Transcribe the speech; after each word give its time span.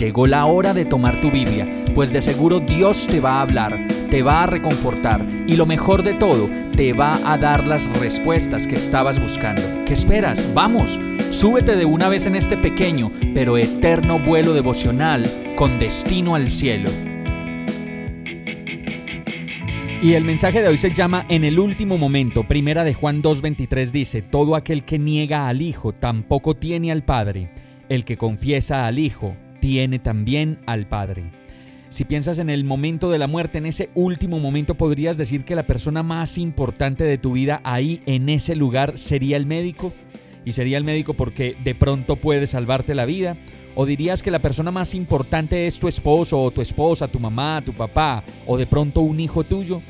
Llegó 0.00 0.26
la 0.26 0.46
hora 0.46 0.72
de 0.72 0.86
tomar 0.86 1.20
tu 1.20 1.30
Biblia, 1.30 1.68
pues 1.94 2.10
de 2.10 2.22
seguro 2.22 2.58
Dios 2.58 3.06
te 3.06 3.20
va 3.20 3.32
a 3.32 3.42
hablar, 3.42 3.86
te 4.08 4.22
va 4.22 4.44
a 4.44 4.46
reconfortar 4.46 5.26
y 5.46 5.56
lo 5.56 5.66
mejor 5.66 6.02
de 6.02 6.14
todo, 6.14 6.48
te 6.74 6.94
va 6.94 7.20
a 7.30 7.36
dar 7.36 7.68
las 7.68 7.92
respuestas 8.00 8.66
que 8.66 8.76
estabas 8.76 9.20
buscando. 9.20 9.60
¿Qué 9.84 9.92
esperas? 9.92 10.54
Vamos, 10.54 10.98
súbete 11.28 11.76
de 11.76 11.84
una 11.84 12.08
vez 12.08 12.24
en 12.24 12.34
este 12.34 12.56
pequeño 12.56 13.12
pero 13.34 13.58
eterno 13.58 14.18
vuelo 14.18 14.54
devocional 14.54 15.30
con 15.54 15.78
destino 15.78 16.34
al 16.34 16.48
cielo. 16.48 16.88
Y 20.02 20.14
el 20.14 20.24
mensaje 20.24 20.62
de 20.62 20.68
hoy 20.68 20.78
se 20.78 20.94
llama 20.94 21.26
En 21.28 21.44
el 21.44 21.58
último 21.58 21.98
momento. 21.98 22.48
Primera 22.48 22.84
de 22.84 22.94
Juan 22.94 23.22
2.23 23.22 23.90
dice, 23.90 24.22
Todo 24.22 24.56
aquel 24.56 24.82
que 24.82 24.98
niega 24.98 25.46
al 25.46 25.60
Hijo 25.60 25.92
tampoco 25.92 26.54
tiene 26.56 26.90
al 26.90 27.04
Padre. 27.04 27.50
El 27.90 28.06
que 28.06 28.16
confiesa 28.16 28.86
al 28.86 28.98
Hijo 28.98 29.36
tiene 29.60 29.98
también 29.98 30.58
al 30.66 30.86
Padre. 30.88 31.30
Si 31.90 32.04
piensas 32.04 32.38
en 32.38 32.50
el 32.50 32.64
momento 32.64 33.10
de 33.10 33.18
la 33.18 33.26
muerte, 33.26 33.58
en 33.58 33.66
ese 33.66 33.90
último 33.94 34.38
momento, 34.38 34.76
podrías 34.76 35.16
decir 35.16 35.44
que 35.44 35.56
la 35.56 35.66
persona 35.66 36.04
más 36.04 36.38
importante 36.38 37.02
de 37.02 37.18
tu 37.18 37.32
vida 37.32 37.60
ahí, 37.64 38.00
en 38.06 38.28
ese 38.28 38.54
lugar, 38.54 38.96
sería 38.96 39.36
el 39.36 39.44
médico. 39.44 39.92
Y 40.44 40.52
sería 40.52 40.78
el 40.78 40.84
médico 40.84 41.14
porque 41.14 41.56
de 41.64 41.74
pronto 41.74 42.16
puede 42.16 42.46
salvarte 42.46 42.94
la 42.94 43.06
vida. 43.06 43.36
¿O 43.74 43.86
dirías 43.86 44.22
que 44.22 44.30
la 44.30 44.38
persona 44.38 44.70
más 44.70 44.94
importante 44.94 45.66
es 45.66 45.78
tu 45.78 45.88
esposo 45.88 46.40
o 46.40 46.50
tu 46.50 46.60
esposa, 46.60 47.08
tu 47.08 47.20
mamá, 47.20 47.62
tu 47.64 47.72
papá 47.72 48.24
o 48.46 48.56
de 48.56 48.66
pronto 48.66 49.00
un 49.00 49.20
hijo 49.20 49.44
tuyo? 49.44 49.80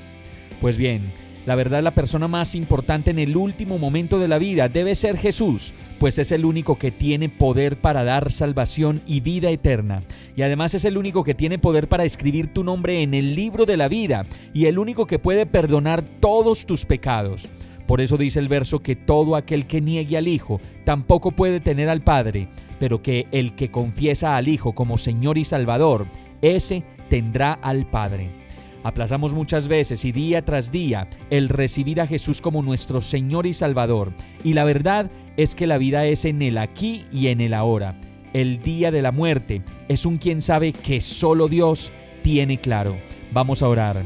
Pues 0.61 0.77
bien, 0.77 1.03
la 1.47 1.55
verdad 1.55 1.83
la 1.83 1.93
persona 1.93 2.29
más 2.29 2.55
importante 2.55 3.11
en 3.11 3.19
el 3.19 3.37
último 3.37 3.79
momento 3.79 4.19
de 4.19 4.29
la 4.29 4.39
vida 4.39 4.69
debe 4.69 4.95
ser 4.95 5.17
Jesús, 5.17 5.73
pues 5.99 6.19
es 6.19 6.33
el 6.33 6.45
único 6.45 6.79
que 6.79 6.91
tiene 6.91 7.29
poder 7.29 7.77
para 7.77 8.05
dar 8.05 8.31
salvación 8.31 9.01
y 9.07 9.21
vida 9.21 9.51
eterna. 9.51 10.03
Y 10.37 10.43
además 10.43 10.75
es 10.75 10.85
el 10.85 10.99
único 10.99 11.25
que 11.25 11.35
tiene 11.35 11.59
poder 11.59 11.89
para 11.89 12.05
escribir 12.05 12.53
tu 12.53 12.63
nombre 12.63 13.03
en 13.03 13.15
el 13.15 13.35
libro 13.35 13.65
de 13.65 13.77
la 13.77 13.89
vida 13.89 14.27
y 14.53 14.67
el 14.67 14.79
único 14.79 15.07
que 15.07 15.19
puede 15.19 15.47
perdonar 15.47 16.03
todos 16.03 16.67
tus 16.67 16.85
pecados. 16.85 17.49
Por 17.87 18.01
eso 18.01 18.17
dice 18.17 18.39
el 18.39 18.49
verso 18.49 18.81
que 18.81 18.95
todo 18.95 19.35
aquel 19.35 19.67
que 19.67 19.81
niegue 19.81 20.17
al 20.17 20.29
Hijo 20.29 20.61
tampoco 20.85 21.33
puede 21.33 21.59
tener 21.59 21.89
al 21.89 22.03
Padre, 22.03 22.49
pero 22.79 23.03
que 23.03 23.27
el 23.33 23.55
que 23.55 23.71
confiesa 23.71 24.37
al 24.37 24.47
Hijo 24.47 24.75
como 24.75 24.97
Señor 24.97 25.39
y 25.39 25.45
Salvador, 25.45 26.07
ese 26.43 26.85
tendrá 27.09 27.53
al 27.53 27.91
Padre. 27.91 28.40
Aplazamos 28.83 29.35
muchas 29.35 29.69
veces 29.69 30.05
y 30.05 30.13
día 30.13 30.45
tras 30.45 30.73
día 30.73 31.09
el 31.29 31.49
recibir 31.49 32.01
a 32.01 32.07
Jesús 32.07 32.41
como 32.41 32.63
nuestro 32.63 33.01
Señor 33.01 33.47
y 33.47 33.53
Salvador. 33.53 34.13
Y 34.43 34.55
la 34.55 34.65
verdad 34.65 35.11
es 35.37 35.55
que 35.55 35.67
la 35.67 35.79
vida 35.79 36.07
es 36.07 36.25
en 36.25 36.41
el 36.41 36.57
aquí 36.57 37.05
y 37.13 37.29
en 37.29 37.41
el 37.41 37.53
ahora. 37.53 37.95
El 38.33 38.63
día 38.63 38.91
de 38.91 39.03
la 39.03 39.13
muerte 39.13 39.63
es 39.89 40.07
un 40.07 40.17
quien 40.17 40.41
sabe 40.41 40.73
que 40.73 41.01
solo 41.01 41.49
Dios 41.49 41.93
tiene 42.23 42.59
claro. 42.59 42.97
Vamos 43.33 43.63
a 43.63 43.69
orar. 43.69 44.03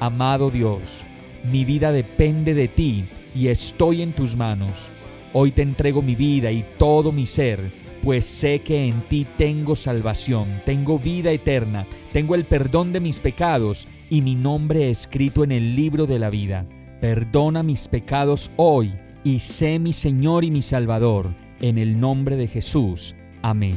Amado 0.00 0.50
Dios, 0.50 1.04
mi 1.50 1.64
vida 1.64 1.90
depende 1.90 2.54
de 2.54 2.68
ti 2.68 3.04
y 3.34 3.48
estoy 3.48 4.02
en 4.02 4.12
tus 4.12 4.36
manos. 4.36 4.90
Hoy 5.32 5.52
te 5.52 5.62
entrego 5.62 6.02
mi 6.02 6.14
vida 6.14 6.50
y 6.50 6.64
todo 6.78 7.12
mi 7.12 7.26
ser 7.26 7.60
pues 8.08 8.24
sé 8.24 8.60
que 8.60 8.86
en 8.86 9.02
ti 9.02 9.26
tengo 9.36 9.76
salvación, 9.76 10.62
tengo 10.64 10.98
vida 10.98 11.30
eterna, 11.30 11.86
tengo 12.10 12.36
el 12.36 12.44
perdón 12.44 12.90
de 12.94 13.00
mis 13.00 13.20
pecados 13.20 13.86
y 14.08 14.22
mi 14.22 14.34
nombre 14.34 14.88
escrito 14.88 15.44
en 15.44 15.52
el 15.52 15.76
libro 15.76 16.06
de 16.06 16.18
la 16.18 16.30
vida. 16.30 16.64
Perdona 17.02 17.62
mis 17.62 17.86
pecados 17.86 18.50
hoy 18.56 18.94
y 19.24 19.40
sé 19.40 19.78
mi 19.78 19.92
Señor 19.92 20.44
y 20.44 20.50
mi 20.50 20.62
Salvador, 20.62 21.34
en 21.60 21.76
el 21.76 22.00
nombre 22.00 22.36
de 22.36 22.46
Jesús. 22.46 23.14
Amén. 23.42 23.76